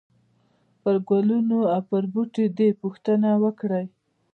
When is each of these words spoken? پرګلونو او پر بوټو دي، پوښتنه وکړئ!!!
پرګلونو 0.81 1.59
او 1.73 1.81
پر 1.89 2.03
بوټو 2.13 2.45
دي، 2.57 2.69
پوښتنه 2.81 3.29
وکړئ!!! 3.43 3.85